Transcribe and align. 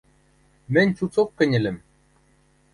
—Мӹнь 0.73 0.95
цуцок 0.97 1.29
кӹньӹльӹм. 1.37 1.77